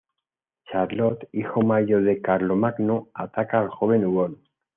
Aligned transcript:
Charlot, 0.67 1.29
hijo 1.31 1.61
mayor 1.61 2.01
de 2.03 2.23
Carlomagno, 2.23 3.09
ataca 3.13 3.59
al 3.59 3.69
joven 3.69 4.03
Huon. 4.07 4.41